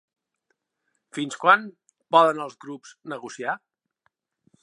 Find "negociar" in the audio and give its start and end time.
3.15-3.57